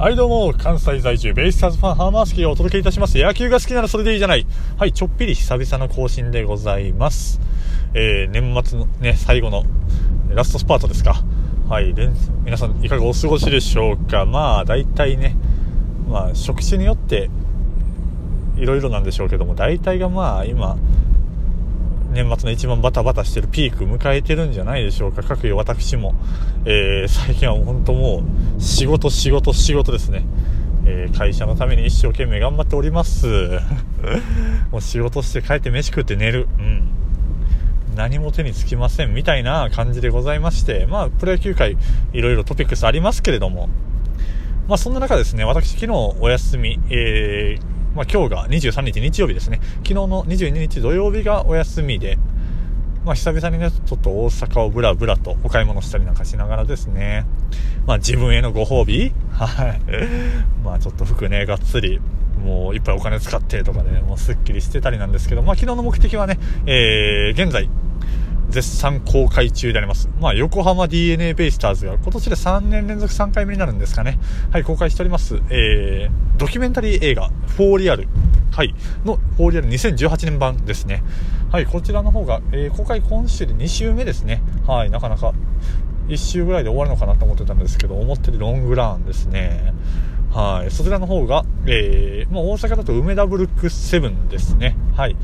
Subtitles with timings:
[0.00, 3.18] はいどうも、関西在住、ベイスターズファン、ハーマースキーをお届けいたします。
[3.18, 4.46] 野球が好きならそれでいいじゃない。
[4.78, 7.38] はい、ちょっぴり久々の更新でございます。
[7.92, 9.64] えー、年末のね、最後の
[10.30, 11.22] ラストスパートですか。
[11.68, 11.94] はい、
[12.44, 14.24] 皆さんいかがお過ごしでしょうか。
[14.24, 15.36] まあ、大体ね、
[16.08, 17.28] まあ、職種によって、
[18.56, 20.78] いろいろなんでしょうけども、大体がまあ、今、
[22.12, 25.22] 年末の一番バタバタしてるピーク迎えてるんじゃないでしょうか。
[25.22, 26.14] 各位私も、
[26.64, 28.24] えー、最近は本当も
[28.58, 30.24] う仕事仕事仕事ですね。
[30.86, 33.26] えー、会社のために一生懸命頑張っております。
[34.72, 36.48] もう仕事して帰って飯食って寝る。
[36.58, 36.88] うん。
[37.94, 41.76] 何も手につきませんみたいな感じでございまして、まあ、プロ野球界
[42.12, 43.68] いろいろトピックスありますけれども、
[44.68, 49.60] まあ、そんな中ですね、私昨日お休み、えーまあ、今日が23日日曜日ですね。
[49.78, 52.18] 昨日の22日土曜日がお休みで、
[53.04, 57.26] まあ、久々にね、ちょっと大阪をブラブラとお買い物したりなんかしながらですね、
[57.86, 59.12] まあ、自分へのご褒美？
[59.32, 59.80] はい。
[60.64, 62.00] まあ、ちょっと服ね、がっつり、
[62.44, 67.68] もういっぱいお金使ってとかで、ね、もうすっきりしてたりなんですけど、まあ、昨日の目的はね、えー、現在、
[68.50, 70.08] 絶賛公開中であります。
[70.20, 74.18] まあ、横浜 DNA ベイスターズが今年で3年連続3回目になるんですかね。
[74.50, 75.40] はい、公開しております。
[75.50, 78.08] えー、ドキュメンタリー映画、フォーリアル。
[78.52, 81.02] はい、のフォーリアル2018年版ですね。
[81.52, 84.42] はい、こちらの方が、えー、公開今週で2週目ですね。
[84.66, 85.32] はい、なかなか
[86.08, 89.72] 1週ぐらいで終わるのかなと思ってたんですけど、思ってるロングランですね。
[90.32, 94.76] はい、そちらの方が、えー、まあ、大阪だと梅田ブルックセブンですね。
[94.96, 95.16] はい。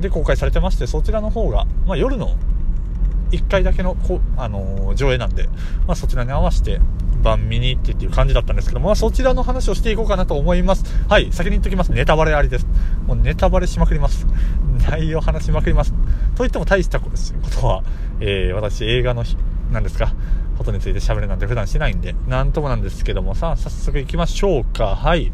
[0.00, 2.36] で公開されてましてそちらの方が、まあ、夜の
[3.30, 5.48] 1回だけのこ、あのー、上映なんで、
[5.86, 6.80] まあ、そちらに合わせて
[7.22, 10.84] 晩見に行ってっていう感じだったんですけども、まあ、そちらの話をしていこうかなと思います。
[11.08, 11.92] はい、先に言っときます。
[11.92, 12.66] ネタバレありです。
[13.06, 14.26] もうネタバレしまくります。
[14.88, 15.92] 内容話しまくります。
[16.36, 17.10] といっても大したこ
[17.60, 17.82] とは、
[18.20, 19.36] えー、私映画の日、
[19.72, 20.14] なんですか、
[20.58, 24.96] ことについて喋るなんて普段しないんで、なんともなんですけども、さあ、早速行きましょうか。
[24.96, 25.32] はい。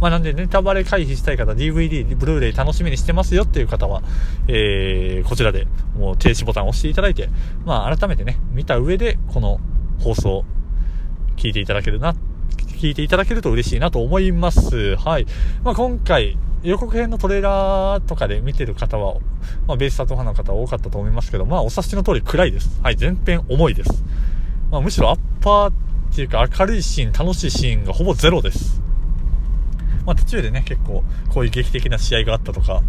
[0.00, 4.02] まあ、なんでネタバレ回避したい方、DVD、ブルーレイ楽しみにしてますよっていう方は、
[4.48, 5.66] えー、こちらで
[5.96, 7.30] もう停止ボタンを押していただいて、
[7.64, 9.60] まあ、改めてね、見た上で、この
[10.00, 10.44] 放送、
[11.36, 12.14] 聞いていただけるな、
[12.78, 14.96] 聞いていただけると嬉しいなと思います。
[14.96, 15.26] はい。
[15.62, 19.16] まあ、今回、予告編のトレーラーとかで見てる方は、
[19.66, 22.80] まあ、ベースタートファンの方は多かったと思いますけど、まあ、お察しの通り暗いです。
[22.82, 24.02] はい、前編重いです。
[24.70, 25.72] まあ、むしろアッパーっ
[26.14, 28.80] ていうか明るいシーン、楽しいシーンがほぼゼロです。
[30.06, 31.02] まあ、途中でね、結構、
[31.32, 32.82] こういう劇的な試合があったとか、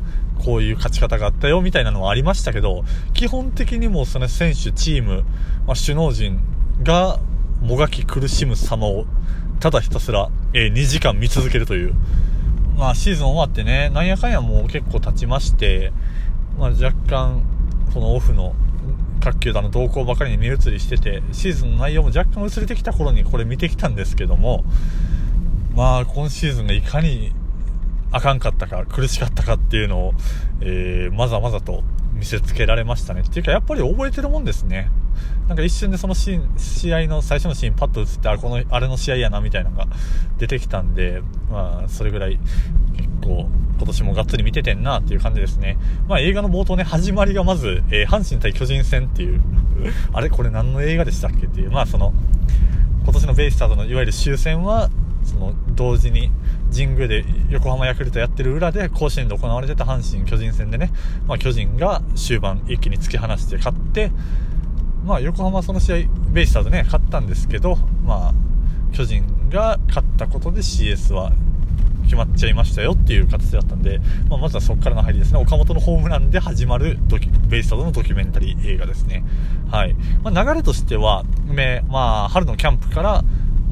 [0.43, 5.23] こういう勝ち方があったよ、みたいなのはありましたけど、基本的にもその選手、チーム、
[5.65, 6.39] まあ、首脳陣
[6.83, 7.19] が
[7.61, 9.05] もがき苦しむ様を、
[9.59, 11.95] ただひたすら、えー、2時間見続けるという。
[12.77, 15.93] まあ、シーズン終わってね、なんやかんやもう結構経ちまして、
[16.59, 17.43] まあ、若干、
[17.93, 18.53] このオフの
[19.21, 24.63] 各球団の動向ばかりに目移りしてて、シーズンの内容も若干薄れてきた頃にこれ見てきたんですけども、
[25.75, 27.33] まあ、今シーズンがいかに
[28.11, 30.13] あかんかったか、苦しかったかっていうのを、
[30.61, 31.83] えー、まざまざと
[32.13, 33.21] 見せつけられましたね。
[33.21, 34.89] っていうか、やっぱり覚えてるもんですね。
[35.47, 39.87] なんか一瞬でそのシーン、試合の最初のシーンパッと映って、あ、この、あれの試合やな、みたいなのが
[40.39, 42.39] 出てきたんで、まあ、それぐらい、
[42.95, 43.47] 結構、
[43.77, 45.77] 今年もがっつり見ててんなっていう感じですね。
[46.07, 49.41] まあ映画の冒頭ね、始まりがまず、えー、阪神対巨人戦っていう
[50.13, 52.13] あれこれ何の映画でしたっけっていう、まあその、
[53.03, 54.89] 今年のベイスターズのいわゆる終戦は、
[55.23, 56.31] その同時に
[56.73, 60.91] 神宮で横浜ヤクルトやってる裏で甲子園で行われてた阪神・巨人戦でね、
[61.27, 64.11] まあ、巨人が終盤一気に突き放して勝って、
[65.05, 65.95] まあ、横浜はその試合
[66.31, 68.33] ベイスターズね勝ったんですけど、まあ、
[68.93, 71.31] 巨人が勝ったことで CS は
[72.03, 73.99] 決まっちゃいましたよっていう形だったんで、
[74.29, 75.39] まあ、まずはそこからの入りですね。
[75.39, 79.23] 岡本のホームランで始まるドキベイスターズのドキュメンタリー映画ですね、
[79.71, 79.95] はい。
[80.23, 81.23] まあ、流れとしては、
[81.87, 83.23] まあ、春のキャンプから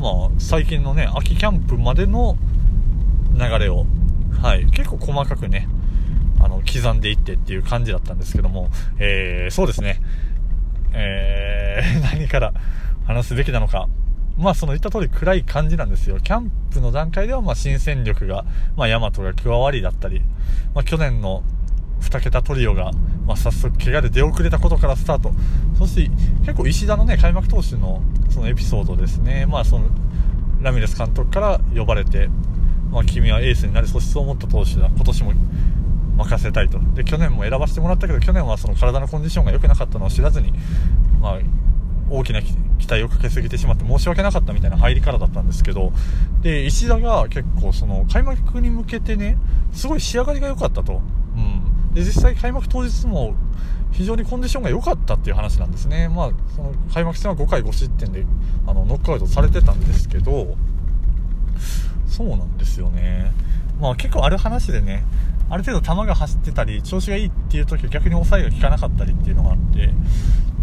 [0.03, 2.38] まあ、最近のね、秋キャンプまでの
[3.33, 3.85] 流れを、
[4.41, 5.69] はい、結構細かくね、
[6.41, 8.69] あの、刻んでいってっていう感じだったんですけども、
[9.00, 10.01] えー、そうですね、
[10.93, 12.53] えー、 何から
[13.05, 13.87] 話すべきなのか。
[14.35, 16.19] まあ、その言った通り暗い感じなんですよ。
[16.19, 18.45] キャンプの段階では、ま、新戦力が、
[18.75, 20.21] まあ、ヤマトが加わりだったり、
[20.73, 21.44] まあ、去年の
[22.01, 22.91] 2桁トリオが、
[23.25, 25.31] まあ、早速怪我で出遅れたことからスタート
[25.77, 26.09] そして
[26.41, 29.85] 結構石田のね開幕投手のそのエピソードですね、まあ、その
[30.62, 32.29] ラミレス監督から呼ばれて、
[32.91, 35.33] まあ、君はエースになり素質を持った投手だ今年も
[36.18, 40.54] 任せたいとで去年も選ばせてもらったけど去年はその体のコンディションが良くなかったのを知らずに、
[41.19, 41.39] まあ、
[42.10, 42.56] 大きな期
[42.88, 45.92] 待をかけすぎてしまって申し訳なかったみたいな入りからだったんですけど
[46.42, 49.38] で石田が結構その開幕に向けてね
[49.71, 51.01] すごい仕上がりが良かったと。
[51.36, 51.63] うん
[51.94, 53.36] で実際開幕当日も
[53.92, 58.25] 非常にコンディションが良かったっていう話なんですね、まあ、その開幕戦は5回5失点で
[58.66, 60.57] あのノックアウトされてたんですけど
[62.07, 63.31] そうなんですよね。
[63.80, 65.04] まあ結構ある話でね、
[65.53, 69.94] ある程度球が走ってたり、調子がいいっていう時は逆に抑えが効かなかったりっていうのがあって、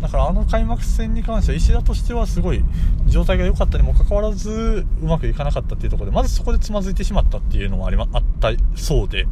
[0.00, 2.64] だからあの開幕戦に関しては石田としてはすごい
[3.06, 9.26] 状態が良かったにもかかわらずうまくいかなかったっていうところでまずそこでつまずいてしまったっていうのもあり、ま、あったそうで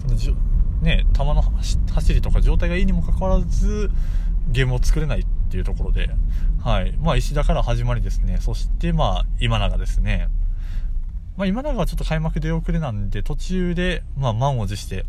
[0.00, 0.34] そのじ
[0.80, 3.90] ね球の走りとか状態がいいにもかかわらず
[4.48, 6.10] ゲームを作れないっていうところで、
[6.64, 6.96] はい。
[7.00, 8.38] まあ、石田から始まりですね。
[8.40, 10.28] そしてまあ今永ですね。
[11.36, 15.06] まあ、今永はちょっと開幕出遅れなんで、途中で、まあ、満を持して、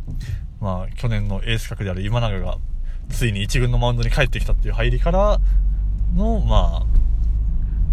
[0.61, 2.57] まあ、去年のエース格である今永が
[3.09, 5.39] ついに1軍のマウンドに帰ってきたっていう入りから
[6.15, 6.85] の、ま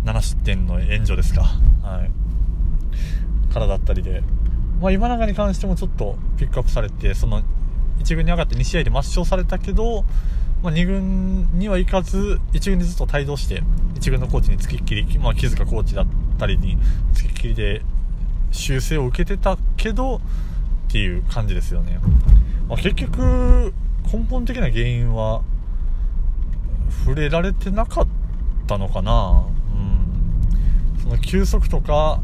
[0.05, 1.43] あ、7失点の援助ですか。
[1.83, 3.53] はい。
[3.53, 4.23] からだったりで、
[4.81, 7.43] まあ、今永に関してもちょっとピックアップされて、その、
[7.99, 10.05] 1軍に上がって2試合で抹消されたけど、
[10.63, 13.63] まあ、2軍には行かず、1軍にずっと帯同して、
[13.95, 16.07] 1軍のコーチにつきっきり、まあ、木塚コーチだっ
[16.39, 16.79] たりに
[17.13, 17.83] つきっきりで
[18.51, 20.21] 修正を受けてたけど、っ
[20.89, 21.99] ていう感じですよね。
[22.69, 23.73] まあ、結局、
[24.13, 25.43] 根本的な原因は
[27.05, 28.07] 触れられてなかっ
[28.67, 29.45] たのかな、
[29.75, 32.21] うん、その球速とか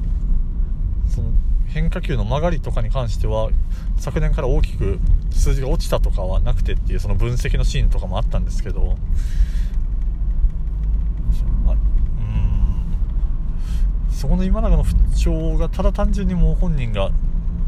[1.09, 1.31] その
[1.69, 3.51] 変化球の曲がりとかに関しては
[3.99, 4.99] 昨年から大きく
[5.31, 8.97] 数字が落ちたとかはなくてっていうその分析のシーンとかもあったんですけど、
[11.65, 11.79] まうん
[14.27, 17.13] そこの今永の不調がただ単純にもう本人が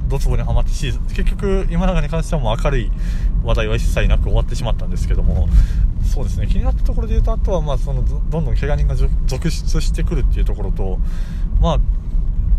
[0.08, 2.90] ドツボにはまってシーズン結局今永に関してはもう明るい
[3.44, 5.48] 話題は一切なく終わってしまったんですけども
[6.02, 10.98] そうですね気になったところで言うとあとはまあそのどんどん怪我人が続出してくるっていうところと
[11.60, 11.78] まあ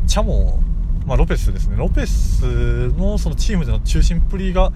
[0.08, 0.64] チャモ
[1.06, 1.76] まあ、ロペスですね。
[1.76, 4.72] ロペスのそのチームでの中心っぷりが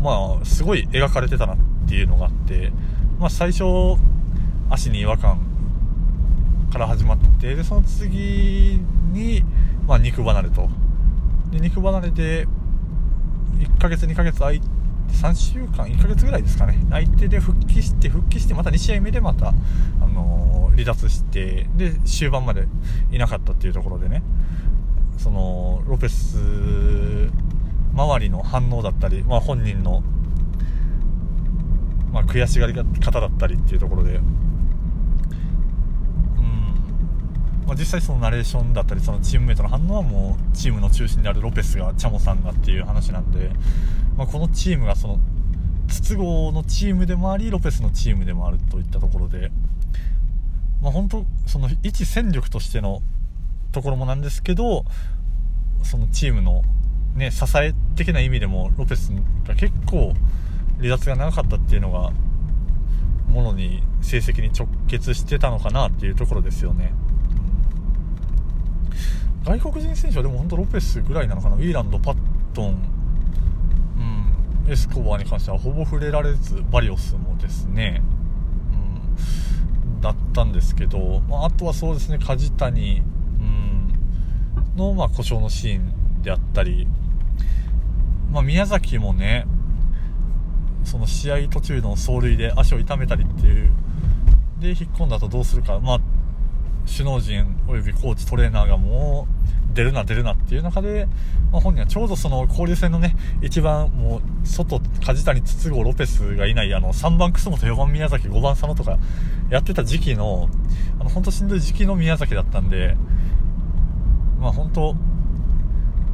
[0.00, 1.56] まあすごい描かれてたなっ
[1.86, 2.72] ていうのがあって、
[3.18, 3.64] まあ、最初
[4.70, 5.49] 足に違和感
[6.70, 8.80] から始まってでその次
[9.12, 9.42] に、
[9.86, 10.68] まあ、肉離れと。
[11.50, 12.46] で肉離れで
[13.58, 14.66] 1ヶ月2ヶ月空いて
[15.10, 16.78] 3週間1ヶ月ぐらいですかね。
[16.90, 19.52] 相手で復帰して復帰してまた2試合目でまた、あ
[20.06, 22.68] のー、離脱してで終盤まで
[23.10, 24.22] いなかったっていうところでね。
[25.18, 26.38] そのロペス
[27.92, 30.02] 周りの反応だったり、まあ、本人の、
[32.10, 34.18] まあ、悔しがり方だったりっていうところで
[37.70, 43.52] まあ、実際そのナレーションだったりそのチームメイトの反応はもうチームの中心であるロペスがチャモさんがっていう話なんで、
[44.16, 45.20] まあ、このチームがその
[45.86, 49.52] 筒香のチームでもありロペスのチームでもあるといったところで、
[50.82, 53.02] まあ、本当その一戦力としての
[53.70, 54.84] ところもなんですけど
[55.84, 56.62] そのチームの、
[57.14, 59.12] ね、支え的な意味でもロペス
[59.46, 60.14] が結構
[60.78, 62.10] 離脱が長かったっていうのが
[63.28, 66.92] ものに成績に直結してたのかなっていうところですよね。
[69.44, 71.56] 外国人選手はでも本当ロペスぐらいなのかな？
[71.56, 72.16] ウィーランド、パッ
[72.54, 72.82] トン、
[74.66, 78.02] うん、エスコバーに関してはほぼ触れられずバリオスもですね、
[78.72, 83.94] うん、だったんですけど、まあ、あとはそうですね梶谷、うん、
[84.76, 86.86] の、まあ、故障のシーンであったり、
[88.30, 89.46] まあ、宮崎もね
[90.84, 93.72] その試合途中の走塁で足を痛めたりっていう。
[94.58, 96.00] で引っ込んだとどうするか、まあ、
[96.90, 99.26] 首脳陣およびコーチトレーナーがも
[99.72, 101.06] う出るな出るなっていう中で、
[101.52, 108.98] まあ、本人はちょうどその交流戦のね一番もう外梶谷筒香ロペスがいないあの3番楠本4番宮崎5番佐野とか
[109.48, 110.48] やってた時期の
[110.98, 112.96] あの本当しんどい時期の宮崎だったんで
[114.40, 114.96] まあ本当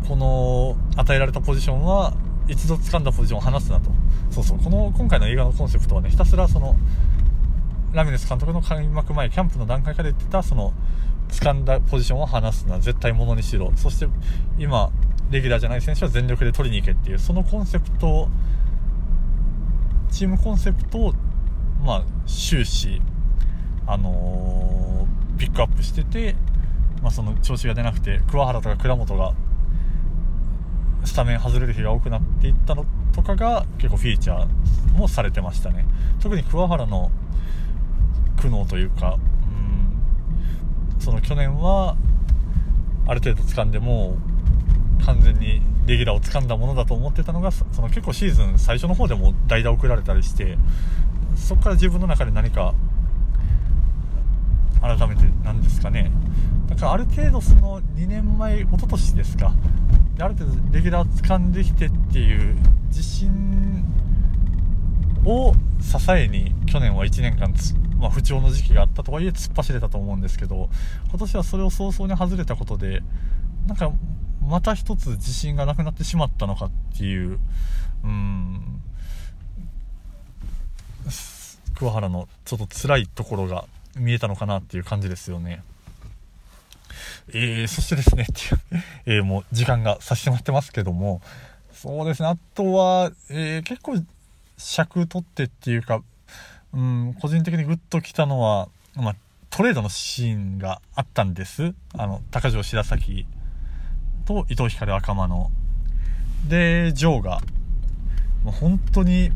[0.07, 2.15] この与えられたポジションは
[2.49, 3.91] 一度掴んだポジションを離すなと。
[4.31, 4.59] そうそう。
[4.59, 6.77] この今回の映画のコンセプトはねひたすらその
[7.97, 10.75] ラミレス監督の開幕前、キャンプの段階から言ってた、その、
[11.31, 13.73] 掴んだポジションを離すな、絶対ものにしろ。
[13.75, 14.07] そして、
[14.59, 14.91] 今、
[15.31, 18.29] レギュラーじゃない選手は全力で取りに行けっていう、そのコンセプトを、
[20.11, 21.15] チームコンセプトを、
[21.83, 23.01] まあ、終始、
[23.87, 26.37] あのー、ピックアップしてて、
[27.03, 29.33] まあ、その調子が出なくて、桑原とか倉本が、
[31.07, 32.85] スタメン外れる日が多くなっていったの
[33.15, 35.87] とかが結構フィーチャーもされてましたね。
[36.21, 37.11] 特に桑原の
[38.37, 39.19] 苦悩というか、
[40.95, 41.97] うん、その去年は
[43.07, 44.17] ある程度掴んでも
[45.05, 50.59] 完全にレギュラーを掴んだものだと思ってたのがその結構シーズン最初の方でも代打を送られたりして
[51.37, 52.75] そこから自分の中で何か
[54.81, 56.11] 改めて何ですかね。
[56.69, 59.53] だからある程度その2年前一昨年ですか。
[60.17, 62.57] である程度レギュラー掴んできてっていう
[62.89, 63.85] 自信
[65.25, 67.53] を支えに去年は1年間
[67.99, 70.69] まあ、不調の時期があったとはいえ突っ走れたと思うんですけど
[71.09, 73.03] 今年はそれを早々に外れたことで
[73.67, 73.93] なんか、
[74.47, 77.39] また一つ自信がなくなってしまったのかっていう、
[78.05, 78.81] うん、
[81.75, 83.65] 桑原のちょっと辛いところが
[83.97, 85.63] 見えたのかなっていう感じですよね。
[87.29, 91.21] えー、そしてですね、っていう、えー、もう時間がさせてもらってますけども、
[91.73, 94.01] そうですね、あとは、えー、結構
[94.57, 96.03] 尺取ってっていうか、
[96.77, 99.17] うん、個人的にグッときたのは、まあ、
[99.49, 101.73] トレードのシーンがあったんです。
[101.95, 103.27] あの、高城白崎
[104.27, 105.51] と伊藤光赤間の。
[106.47, 107.41] で、ジョーが、
[108.45, 109.33] もう本当に、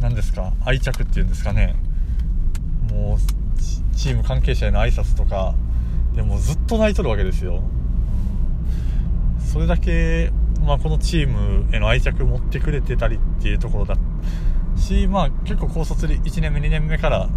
[0.00, 1.74] 何ですか、愛着っていうんですかね。
[2.90, 5.54] もう、チーム関係者への挨拶とか、
[6.14, 7.62] でもずっと泣いとるわけですよ。
[9.50, 10.30] それだけ、
[10.62, 13.96] まあ、このチームへの愛着持ってくれてたりっていうところだ
[14.80, 17.28] し、まあ、結構高卒で1年目、2年目から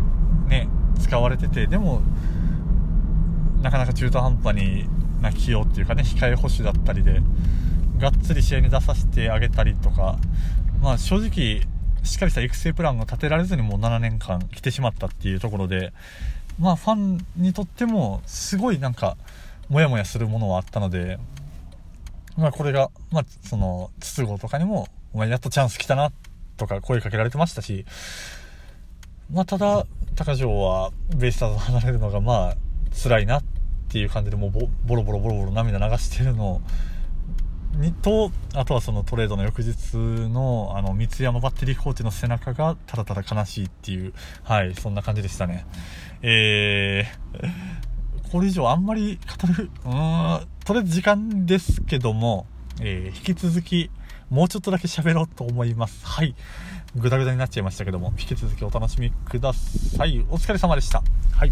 [0.48, 0.68] ね、
[1.00, 2.02] 使われてて、でも、
[3.62, 4.88] なかなか中途半端に
[5.22, 7.22] な起用っていうかね、控え保守だったりで、
[7.98, 10.18] がっつり試合に出させてあげたりとか、
[10.82, 11.62] まあ正直、
[12.04, 15.94] しっかりした育成プランが立てられずにもう7年間来てしまったっていうところで、
[16.60, 19.18] まあファンにとってもすごいなんか、
[19.70, 21.18] モヤモヤするものはあったので、
[22.38, 26.12] まあこれが、まあその、筒香とかにも、お前やっとチャンス来たな、
[26.58, 27.86] とか声かけられてましたし、
[29.32, 32.56] まあただ、高城はベイスターズ離れるのがまあ
[33.02, 33.44] 辛いなっ
[33.90, 36.62] ていう感じでもうボロボロボロボロ涙流してるの
[37.78, 45.66] にとあとはそのトレードの翌日のあの三山バッテリーコーチの背中がただただ悲しいっていうはいそんな感じでしたね。
[46.22, 52.46] えー、これ以上あんまり語るうんとりあえず時間ですけども、
[52.82, 53.90] えー、引き続き
[54.34, 56.36] もうちょっとだけ喋ろうと思いますはい
[56.96, 60.24] ぐだぐだになっちゃいましたけども、引き続きお楽しみください。
[60.30, 61.02] お疲れ様でした。
[61.32, 61.52] はい。